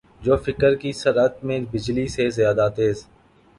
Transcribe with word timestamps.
جو 0.21 0.35
فکر 0.37 0.75
کی 0.75 0.91
سرعت 0.93 1.43
میں 1.43 1.59
بجلی 1.71 2.07
سے 2.07 2.29
زیادہ 2.29 2.67
تیز 2.75 3.05